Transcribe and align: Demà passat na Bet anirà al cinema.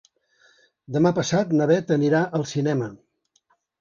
Demà 0.95 1.11
passat 1.19 1.53
na 1.59 1.67
Bet 1.73 1.93
anirà 1.97 2.23
al 2.39 2.47
cinema. 2.53 2.89